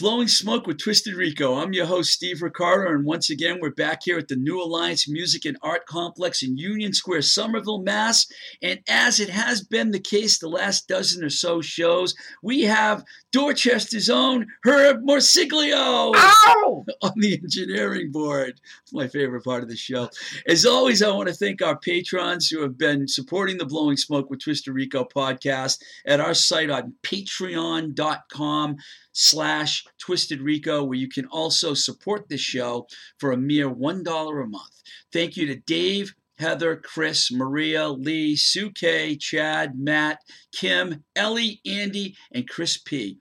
[0.00, 1.56] Blowing Smoke with Twisted Rico.
[1.56, 5.06] I'm your host, Steve Ricardo, and once again, we're back here at the New Alliance
[5.06, 8.26] Music and Art Complex in Union Square, Somerville, Mass.
[8.62, 13.04] And as it has been the case the last dozen or so shows, we have
[13.30, 16.84] Dorchester's own Herb Morsiglio Ow!
[17.02, 18.60] on the engineering board.
[18.82, 20.08] It's my favorite part of the show.
[20.48, 24.30] As always, I want to thank our patrons who have been supporting the Blowing Smoke
[24.30, 28.76] with Twisted Rico podcast at our site on patreon.com
[29.12, 32.86] slash twisted rico where you can also support this show
[33.18, 38.34] for a mere one dollar a month thank you to dave Heather, Chris, Maria, Lee,
[38.34, 40.20] Sue K, Chad, Matt,
[40.52, 43.18] Kim, Ellie, Andy, and Chris P.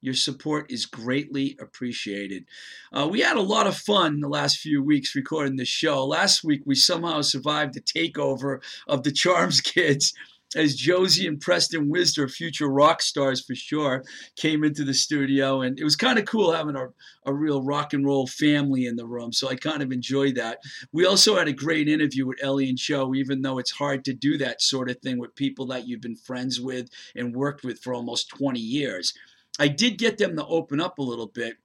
[0.00, 2.46] Your support is greatly appreciated.
[2.92, 6.06] Uh, we had a lot of fun the last few weeks recording this show.
[6.06, 10.14] Last week, we somehow survived the takeover of the Charms Kids
[10.56, 14.04] as Josie and Preston Wisdor, future rock stars for sure,
[14.36, 15.62] came into the studio.
[15.62, 16.88] And it was kind of cool having a,
[17.24, 19.32] a real rock and roll family in the room.
[19.32, 20.58] So I kind of enjoyed that.
[20.92, 24.12] We also had a great interview with Ellie and Joe, even though it's hard to
[24.12, 27.78] do that sort of thing with people that you've been friends with and worked with
[27.78, 29.14] for almost 20 years.
[29.58, 31.56] I did get them to open up a little bit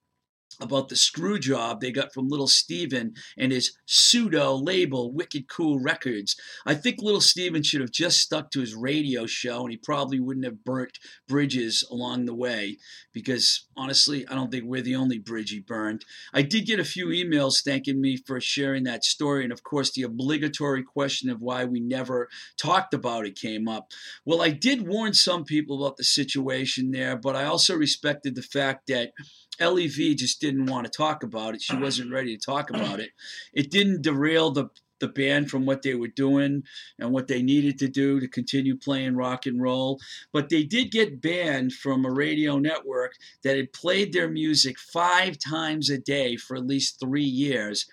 [0.59, 5.79] about the screw job they got from Little Steven and his pseudo label, Wicked Cool
[5.79, 6.35] Records.
[6.65, 10.19] I think Little Steven should have just stuck to his radio show and he probably
[10.19, 12.77] wouldn't have burnt bridges along the way
[13.15, 16.03] because honestly, I don't think we're the only bridge he burned.
[16.33, 19.91] I did get a few emails thanking me for sharing that story, and of course,
[19.91, 22.27] the obligatory question of why we never
[22.57, 23.91] talked about it came up.
[24.25, 28.41] Well, I did warn some people about the situation there, but I also respected the
[28.41, 29.11] fact that
[29.59, 31.61] LEV just didn't want to talk about it.
[31.61, 33.11] She wasn't ready to talk about it.
[33.53, 36.63] It didn't derail the the band from what they were doing
[36.99, 39.99] and what they needed to do to continue playing rock and roll.
[40.31, 43.13] But they did get banned from a radio network
[43.43, 47.85] that had played their music five times a day for at least three years.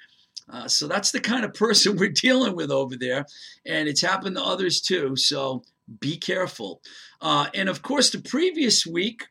[0.49, 3.27] Uh, so that's the kind of person we're dealing with over there.
[3.67, 5.17] And it's happened to others too.
[5.17, 5.65] So
[6.01, 6.81] be careful.
[7.21, 9.27] Uh, and of course, the previous week,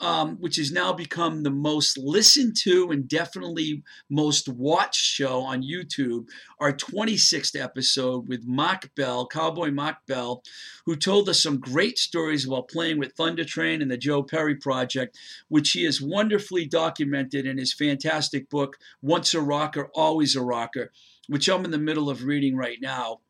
[0.00, 5.62] um, which has now become the most listened to and definitely most watched show on
[5.62, 6.26] YouTube,
[6.58, 10.42] our 26th episode with Mark Bell, Cowboy Mark Bell,
[10.86, 14.56] who told us some great stories about playing with Thunder Train and the Joe Perry
[14.56, 15.18] Project,
[15.48, 20.92] which he has wonderfully documented in his fantastic book, Once a Rocker, Always a Rocker,
[21.28, 23.20] which I'm in the middle of reading right now.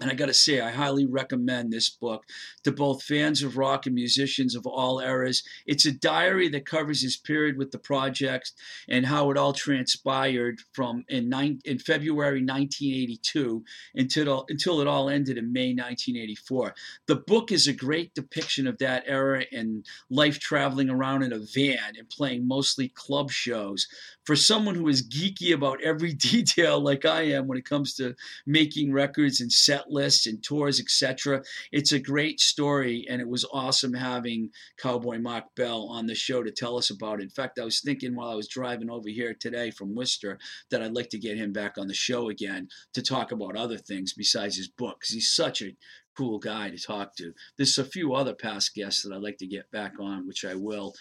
[0.00, 2.24] And I got to say, I highly recommend this book
[2.64, 5.42] to both fans of rock and musicians of all eras.
[5.66, 8.52] It's a diary that covers his period with the project
[8.88, 13.64] and how it all transpired from in, nine, in February 1982
[13.94, 16.74] until, until it all ended in May 1984.
[17.06, 21.38] The book is a great depiction of that era and life traveling around in a
[21.38, 23.86] van and playing mostly club shows.
[24.24, 28.14] For someone who is geeky about every detail like I am when it comes to
[28.46, 31.42] making records and set lists and tours, etc.
[31.72, 36.42] It's a great story, and it was awesome having Cowboy Mark Bell on the show
[36.42, 37.24] to tell us about it.
[37.24, 40.38] In fact, I was thinking while I was driving over here today from Worcester
[40.70, 43.78] that I'd like to get him back on the show again to talk about other
[43.78, 45.76] things besides his book, because he's such a
[46.16, 47.32] cool guy to talk to.
[47.56, 50.54] There's a few other past guests that I'd like to get back on, which I
[50.54, 50.94] will.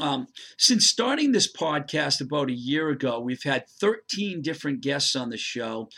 [0.00, 0.26] Um,
[0.58, 5.36] since starting this podcast about a year ago, we've had 13 different guests on the
[5.36, 5.88] show,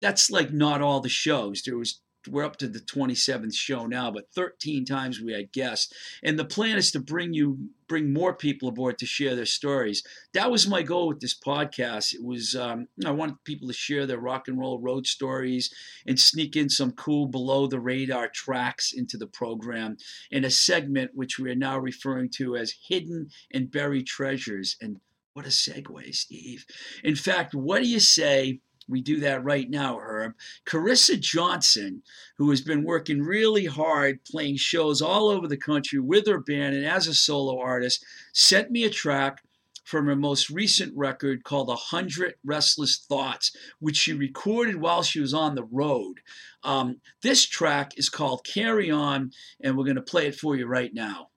[0.00, 1.62] that's like not all the shows.
[1.62, 5.92] There was we're up to the 27th show now, but 13 times we had guests.
[6.22, 10.02] And the plan is to bring you bring more people aboard to share their stories.
[10.32, 12.14] That was my goal with this podcast.
[12.14, 15.70] It was um, I wanted people to share their rock and roll road stories
[16.06, 19.96] and sneak in some cool below the radar tracks into the program
[20.30, 24.76] in a segment which we are now referring to as hidden and buried treasures.
[24.80, 25.00] And
[25.34, 26.66] what a segue, Steve.
[27.02, 28.60] In fact, what do you say?
[28.88, 30.34] We do that right now, Herb.
[30.66, 32.02] Carissa Johnson,
[32.36, 36.74] who has been working really hard playing shows all over the country with her band
[36.74, 39.42] and as a solo artist, sent me a track
[39.84, 45.20] from her most recent record called A Hundred Restless Thoughts, which she recorded while she
[45.20, 46.20] was on the road.
[46.62, 50.66] Um, this track is called Carry On, and we're going to play it for you
[50.66, 51.31] right now.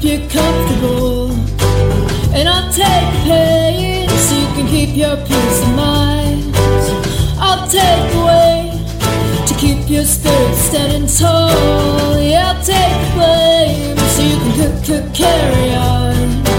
[0.00, 1.30] Keep you comfortable.
[2.32, 6.54] And I'll take pain so you can keep your peace of mind.
[7.38, 8.70] I'll take away
[9.46, 12.18] to keep your spirit standing tall.
[12.18, 16.49] Yeah, I'll take blame so you can could carry on.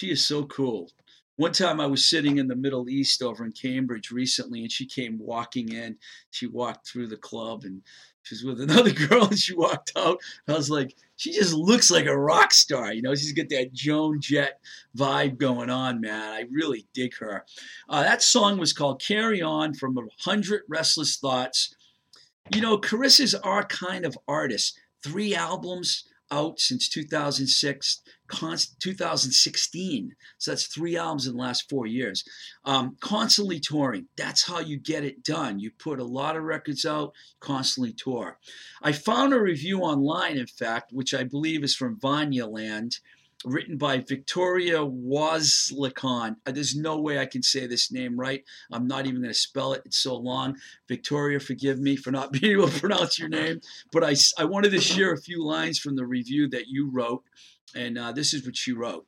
[0.00, 0.90] She is so cool.
[1.36, 4.86] One time I was sitting in the Middle East over in Cambridge recently, and she
[4.86, 5.98] came walking in.
[6.30, 7.82] She walked through the club and
[8.22, 10.16] she was with another girl, and she walked out.
[10.48, 12.94] I was like, she just looks like a rock star.
[12.94, 14.58] You know, she's got that Joan Jett
[14.96, 16.32] vibe going on, man.
[16.32, 17.44] I really dig her.
[17.86, 21.74] Uh, that song was called Carry On from a Hundred Restless Thoughts.
[22.54, 24.80] You know, Carissa's our kind of artist.
[25.04, 30.14] Three albums out since 2006, const- 2016.
[30.38, 32.24] So that's three albums in the last four years.
[32.64, 34.06] Um, constantly touring.
[34.16, 35.58] That's how you get it done.
[35.58, 38.38] You put a lot of records out, constantly tour.
[38.82, 43.00] I found a review online, in fact, which I believe is from Vanyaland,
[43.44, 46.36] written by Victoria Wazlikon.
[46.46, 48.44] Uh, There's no way I can say this name right.
[48.72, 49.82] I'm not even going to spell it.
[49.84, 50.56] It's so long.
[50.88, 53.60] Victoria, forgive me for not being able to pronounce your name.
[53.92, 57.24] But I, I wanted to share a few lines from the review that you wrote.
[57.74, 59.06] And uh, this is what she wrote.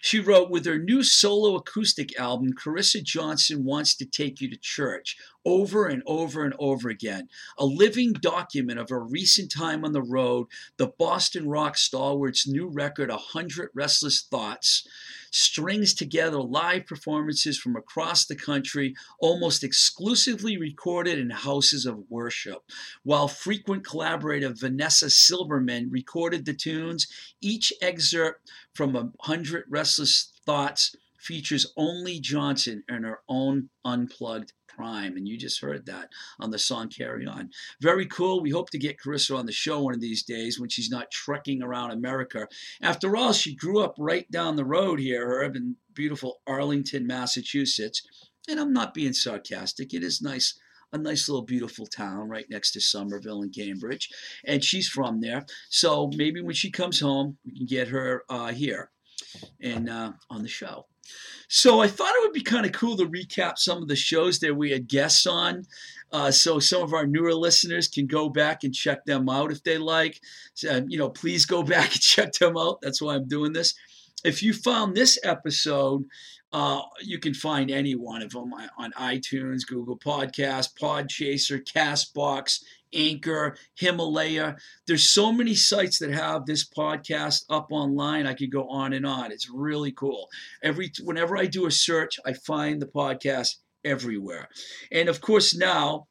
[0.00, 4.56] She wrote, with her new solo acoustic album, Carissa Johnson wants to take you to
[4.56, 7.28] church over and over and over again.
[7.58, 12.68] A living document of her recent time on the road, the Boston rock stalwart's new
[12.68, 14.86] record, A Hundred Restless Thoughts,
[15.32, 22.62] strings together live performances from across the country, almost exclusively recorded in houses of worship.
[23.02, 27.08] While frequent collaborator Vanessa Silverman recorded the tunes,
[27.40, 35.16] each excerpt from A Hundred Restless Thoughts features only Johnson and her own unplugged prime.
[35.16, 36.08] And you just heard that
[36.40, 37.50] on the song Carry On.
[37.80, 38.40] Very cool.
[38.40, 41.10] We hope to get Carissa on the show one of these days when she's not
[41.10, 42.48] trekking around America.
[42.80, 48.02] After all, she grew up right down the road here, Herb, in beautiful Arlington, Massachusetts.
[48.48, 49.94] And I'm not being sarcastic.
[49.94, 50.58] It is nice
[50.92, 54.10] a nice little beautiful town right next to Somerville and Cambridge,
[54.44, 55.46] and she's from there.
[55.70, 58.90] So maybe when she comes home, we can get her uh, here
[59.60, 60.86] and uh, on the show.
[61.48, 64.38] So I thought it would be kind of cool to recap some of the shows
[64.40, 65.64] that we had guests on.
[66.10, 69.62] Uh, so some of our newer listeners can go back and check them out if
[69.62, 70.20] they like.
[70.54, 72.78] So, you know, please go back and check them out.
[72.82, 73.74] That's why I'm doing this.
[74.24, 76.04] If you found this episode
[76.54, 82.62] Uh, you can find any one of them on- on iTunes, Google Podcast, Podchaser, Castbox,
[82.92, 84.56] Anchor, Himalaya.
[84.86, 88.26] There's so many sites that have this podcast up online.
[88.26, 89.32] I could go on and on.
[89.32, 90.28] It's really cool.
[90.62, 94.48] Every whenever I do a search, I find the podcast everywhere.
[94.90, 96.06] And of course, now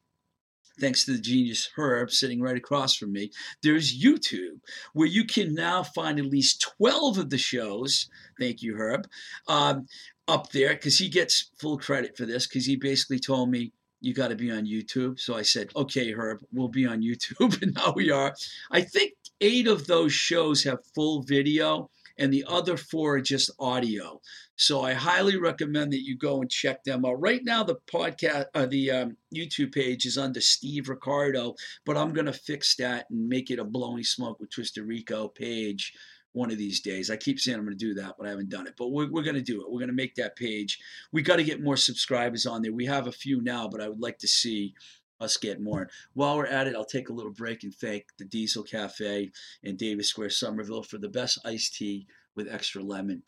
[0.80, 3.30] thanks to the genius Herb sitting right across from me,
[3.62, 4.60] there's YouTube,
[4.92, 8.08] where you can now find at least 12 of the shows.
[8.38, 9.06] Thank you, Herb.
[9.48, 9.86] Um,
[10.28, 13.72] up there, because he gets full credit for this, because he basically told me,
[14.02, 15.18] you got to be on YouTube.
[15.18, 17.60] So I said, okay, Herb, we'll be on YouTube.
[17.62, 18.34] and now we are.
[18.70, 23.50] I think eight of those shows have full video, and the other four are just
[23.58, 24.20] audio.
[24.56, 27.20] So I highly recommend that you go and check them out.
[27.20, 31.54] Right now, the podcast, uh, the um, YouTube page is under Steve Ricardo,
[31.86, 35.94] but I'm gonna fix that and make it a Blowing Smoke with Twisted Rico page
[36.32, 37.10] one of these days.
[37.10, 38.74] I keep saying I'm gonna do that, but I haven't done it.
[38.76, 39.70] But we're, we're gonna do it.
[39.70, 40.78] We're gonna make that page.
[41.12, 42.72] We got to get more subscribers on there.
[42.72, 44.74] We have a few now, but I would like to see
[45.20, 45.88] us get more.
[46.14, 49.30] While we're at it, I'll take a little break and thank the Diesel Cafe
[49.62, 53.22] in Davis Square, Somerville for the best iced tea with extra lemon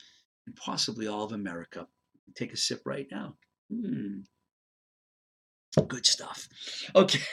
[0.45, 1.87] and possibly all of America.
[2.35, 3.35] Take a sip right now.
[3.71, 4.23] Mm.
[5.87, 6.47] Good stuff.
[6.95, 7.19] Okay.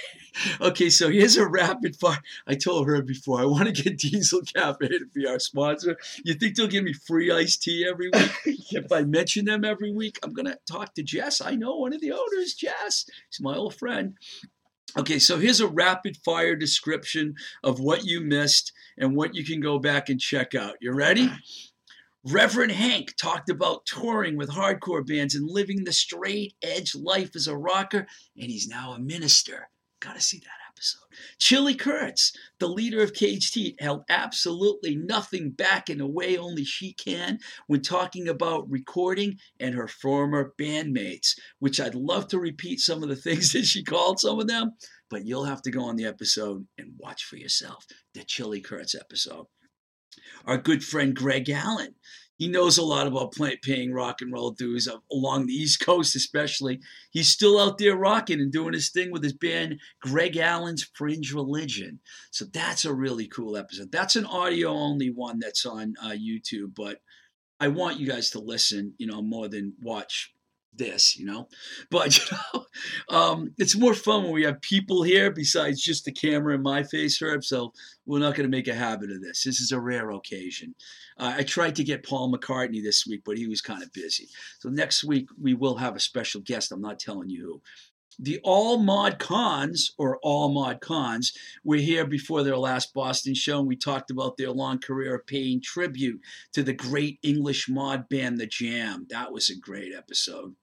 [0.62, 2.22] Okay, so here's a rapid fire.
[2.46, 5.98] I told her before, I want to get Diesel Cafe to be our sponsor.
[6.24, 8.32] You think they'll give me free iced tea every week?
[8.72, 11.42] if I mention them every week, I'm going to talk to Jess.
[11.42, 13.04] I know one of the owners, Jess.
[13.28, 14.16] She's my old friend.
[14.96, 19.60] Okay, so here's a rapid fire description of what you missed and what you can
[19.60, 20.76] go back and check out.
[20.80, 21.30] You ready?
[22.24, 27.48] Reverend Hank talked about touring with hardcore bands and living the straight edge life as
[27.48, 29.68] a rocker, and he's now a minister.
[30.00, 31.00] Gotta see that episode.
[31.38, 36.64] Chili Kurtz, the leader of Caged Heat, held absolutely nothing back in a way only
[36.64, 42.78] she can when talking about recording and her former bandmates, which I'd love to repeat
[42.78, 44.74] some of the things that she called some of them,
[45.10, 47.84] but you'll have to go on the episode and watch for yourself.
[48.14, 49.46] The Chili Kurtz episode
[50.46, 51.94] our good friend Greg Allen.
[52.36, 55.78] He knows a lot about play, paying rock and roll dues of- along the East
[55.78, 56.80] Coast, especially.
[57.10, 61.32] He's still out there rocking and doing his thing with his band, Greg Allen's Fringe
[61.32, 62.00] Religion.
[62.32, 63.92] So that's a really cool episode.
[63.92, 67.00] That's an audio only one that's on uh, YouTube, but
[67.60, 70.34] I want you guys to listen, you know, more than watch
[70.74, 71.48] this, you know.
[71.90, 72.66] But you know,
[73.16, 76.82] um, it's more fun when we have people here besides just the camera and my
[76.82, 77.44] face, Herb.
[77.44, 77.72] So
[78.06, 79.44] we're not going to make a habit of this.
[79.44, 80.74] This is a rare occasion.
[81.18, 84.28] Uh, I tried to get Paul McCartney this week, but he was kind of busy.
[84.60, 86.72] So next week we will have a special guest.
[86.72, 87.62] I'm not telling you who.
[88.18, 91.32] The All Mod Cons, or All Mod Cons,
[91.64, 95.26] were here before their last Boston show, and we talked about their long career of
[95.26, 96.20] paying tribute
[96.52, 99.06] to the great English mod band, The Jam.
[99.08, 100.54] That was a great episode.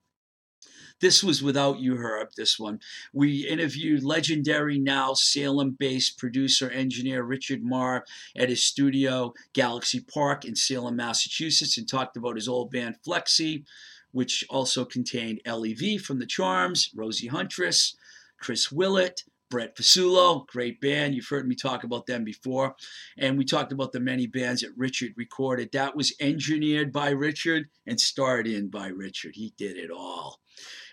[1.02, 2.80] This was without you, Herb, this one.
[3.14, 10.44] We interviewed legendary now Salem based producer engineer Richard Marr at his studio, Galaxy Park
[10.44, 13.64] in Salem, Massachusetts, and talked about his old band Flexi,
[14.12, 17.96] which also contained LEV from the Charms, Rosie Huntress,
[18.40, 19.24] Chris Willett.
[19.50, 21.16] Brett Fasulo, great band.
[21.16, 22.76] You've heard me talk about them before.
[23.18, 25.72] And we talked about the many bands that Richard recorded.
[25.72, 29.32] That was engineered by Richard and starred in by Richard.
[29.34, 30.40] He did it all.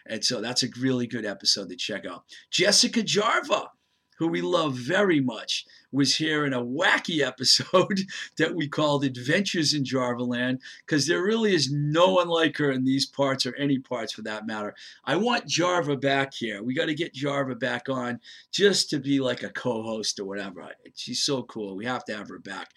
[0.09, 2.25] And so that's a really good episode to check out.
[2.51, 3.69] Jessica Jarva,
[4.19, 8.01] who we love very much, was here in a wacky episode
[8.39, 12.85] that we called Adventures in Jarvaland because there really is no one like her in
[12.85, 14.75] these parts or any parts for that matter.
[15.05, 16.63] I want Jarva back here.
[16.63, 18.21] We got to get Jarva back on
[18.53, 20.67] just to be like a co host or whatever.
[20.95, 21.77] She's so cool.
[21.77, 22.71] We have to have her back.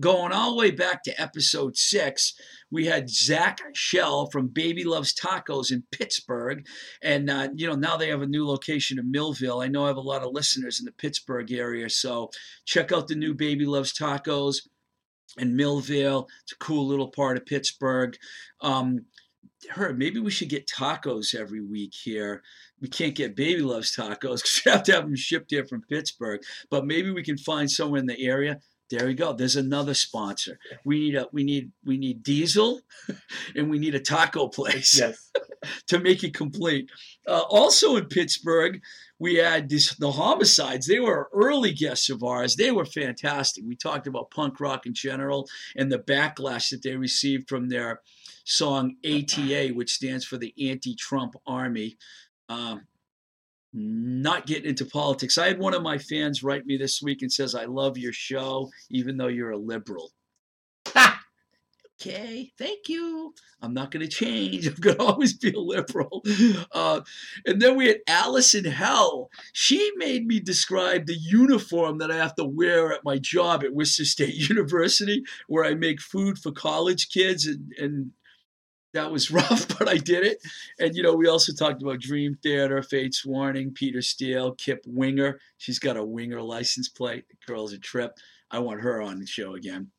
[0.00, 2.34] Going all the way back to episode six,
[2.70, 6.64] we had Zach Shell from Baby Loves Tacos in Pittsburgh.
[7.02, 9.64] And, uh, you know, now they have a new location in Millvale.
[9.64, 11.90] I know I have a lot of listeners in the Pittsburgh area.
[11.90, 12.30] So
[12.64, 14.58] check out the new Baby Loves Tacos
[15.36, 16.28] in Millvale.
[16.42, 18.16] It's a cool little part of Pittsburgh.
[18.60, 19.06] Um,
[19.76, 22.42] maybe we should get tacos every week here.
[22.80, 25.82] We can't get Baby Loves tacos because you have to have them shipped here from
[25.82, 26.40] Pittsburgh.
[26.70, 28.60] But maybe we can find somewhere in the area.
[28.90, 29.32] There we go.
[29.34, 30.58] There's another sponsor.
[30.84, 32.80] We need a we need we need diesel,
[33.54, 35.30] and we need a taco place Yes.
[35.88, 36.90] to make it complete.
[37.26, 38.80] Uh, also in Pittsburgh,
[39.18, 40.86] we had this, the homicides.
[40.86, 42.56] They were early guests of ours.
[42.56, 43.64] They were fantastic.
[43.66, 48.00] We talked about punk rock in general and the backlash that they received from their
[48.44, 51.98] song ATA, which stands for the Anti-Trump Army.
[52.48, 52.86] Um,
[53.72, 55.38] not getting into politics.
[55.38, 58.12] I had one of my fans write me this week and says, "I love your
[58.12, 60.12] show, even though you're a liberal."
[62.00, 63.34] okay, thank you.
[63.60, 64.66] I'm not going to change.
[64.68, 66.24] I'm going to always be a liberal.
[66.72, 67.00] Uh,
[67.46, 69.30] and then we had Allison Hell.
[69.52, 73.74] She made me describe the uniform that I have to wear at my job at
[73.74, 77.46] Worcester State University, where I make food for college kids.
[77.46, 78.10] And, and
[78.98, 80.38] that was rough, but I did it.
[80.78, 85.40] And, you know, we also talked about Dream Theater, Fates Warning, Peter Steele, Kip Winger.
[85.56, 87.24] She's got a Winger license plate.
[87.28, 88.16] The girl's a trip.
[88.50, 89.90] I want her on the show again.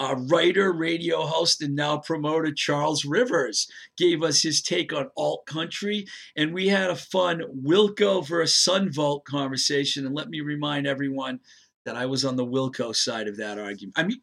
[0.00, 5.46] Uh, writer, radio host, and now promoter Charles Rivers gave us his take on alt
[5.46, 6.06] country,
[6.36, 10.04] and we had a fun Wilco versus Son Volt conversation.
[10.04, 11.38] And let me remind everyone
[11.84, 13.94] that I was on the Wilco side of that argument.
[13.96, 14.20] I mean,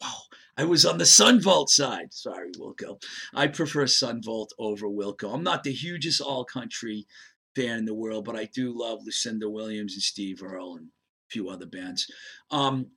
[0.00, 0.14] wow,
[0.58, 2.12] I was on the Son Volt side.
[2.12, 3.00] Sorry, Wilco.
[3.32, 5.32] I prefer Son Volt over Wilco.
[5.32, 7.06] I'm not the hugest alt country
[7.54, 11.30] fan in the world, but I do love Lucinda Williams and Steve Earle and a
[11.30, 12.10] few other bands.
[12.50, 12.88] Um,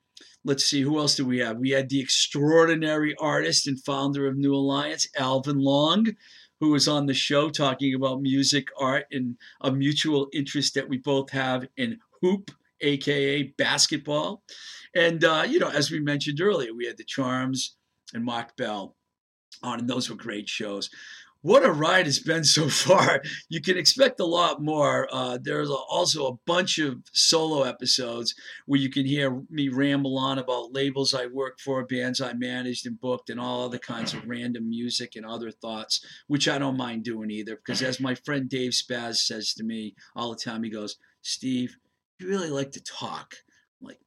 [0.43, 1.57] let's see, who else do we have?
[1.57, 6.07] We had the extraordinary artist and founder of New Alliance, Alvin Long,
[6.59, 10.97] who was on the show talking about music, art, and a mutual interest that we
[10.97, 12.49] both have in hoop,
[12.81, 14.43] aka basketball.
[14.95, 17.77] And, uh, you know, as we mentioned earlier, we had the Charms
[18.13, 18.95] and Mark Bell
[19.63, 20.89] on, and those were great shows
[21.41, 23.21] what a ride it's been so far.
[23.49, 25.07] You can expect a lot more.
[25.11, 28.35] Uh, there's also a bunch of solo episodes
[28.65, 32.85] where you can hear me ramble on about labels I work for, bands I managed
[32.85, 36.77] and booked, and all other kinds of random music and other thoughts, which I don't
[36.77, 37.55] mind doing either.
[37.55, 41.75] Because as my friend Dave Spaz says to me all the time, he goes, Steve,
[42.23, 43.35] really like to talk.
[43.81, 43.99] I'm like,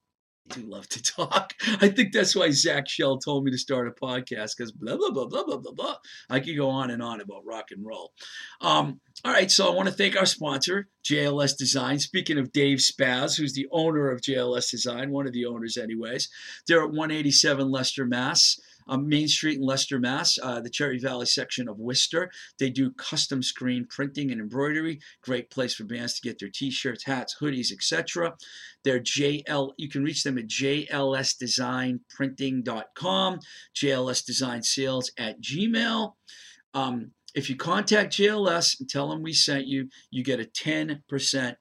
[0.49, 1.55] do love to talk.
[1.81, 5.11] I think that's why Zach Shell told me to start a podcast because blah, blah,
[5.11, 5.97] blah, blah, blah, blah, blah.
[6.31, 8.13] I could go on and on about rock and roll.
[8.61, 11.99] Um, all right, so I want to thank our sponsor, JLS Design.
[11.99, 16.29] Speaking of Dave Spaz, who's the owner of JLS Design, one of the owners, anyways,
[16.67, 21.27] they're at 187 Leicester, Mass um, Main Street in Leicester, Mass, uh, the Cherry Valley
[21.27, 22.31] section of Worcester.
[22.59, 25.01] They do custom screen printing and embroidery.
[25.23, 28.37] Great place for bands to get their t-shirts, hats, hoodies, etc.
[28.83, 29.73] They're JL.
[29.77, 33.41] You can reach them at jlsdesignprinting.com.
[33.75, 36.13] JLS Design Sales at Gmail.
[36.75, 41.57] Um, if you contact JLS and tell them we sent you, you get a 10%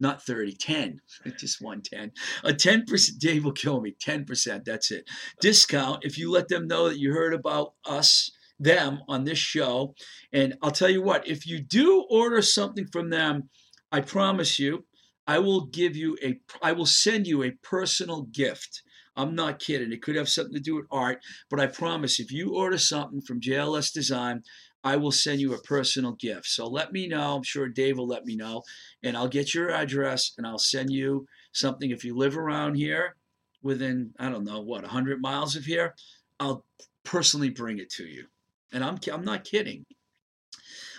[0.00, 1.00] not 30, 10,
[1.38, 2.12] just 110.
[2.44, 5.08] A 10%, Dave will kill me, 10%, that's it.
[5.40, 9.94] Discount if you let them know that you heard about us, them on this show.
[10.32, 13.48] And I'll tell you what, if you do order something from them,
[13.90, 14.84] I promise you,
[15.26, 18.82] I will give you a, I will send you a personal gift.
[19.16, 19.92] I'm not kidding.
[19.92, 23.20] It could have something to do with art, but I promise if you order something
[23.20, 24.42] from JLS Design,
[24.82, 26.46] I will send you a personal gift.
[26.46, 27.36] So let me know.
[27.36, 28.62] I'm sure Dave will let me know.
[29.02, 31.90] And I'll get your address and I'll send you something.
[31.90, 33.16] If you live around here
[33.62, 35.94] within, I don't know, what, 100 miles of here,
[36.38, 36.64] I'll
[37.04, 38.26] personally bring it to you.
[38.72, 39.84] And I'm, I'm not kidding.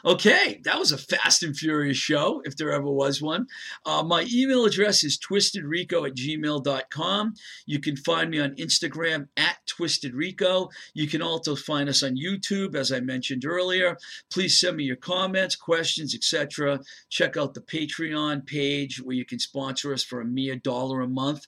[0.03, 3.45] Okay, that was a fast and furious show, if there ever was one.
[3.85, 7.33] Uh, my email address is twistedrico at gmail.com.
[7.67, 10.69] You can find me on Instagram at twistedrico.
[10.95, 13.95] You can also find us on YouTube, as I mentioned earlier.
[14.31, 16.79] Please send me your comments, questions, etc.
[17.09, 21.07] Check out the Patreon page where you can sponsor us for a mere dollar a
[21.07, 21.45] month.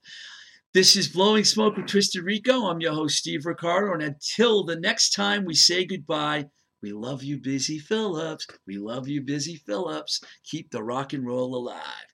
[0.74, 2.66] This is Blowing Smoke with Twisted Rico.
[2.66, 3.94] I'm your host, Steve Ricardo.
[3.94, 6.46] And until the next time we say goodbye,
[6.84, 8.46] we love you, Busy Phillips.
[8.68, 10.22] We love you, Busy Phillips.
[10.44, 12.13] Keep the rock and roll alive.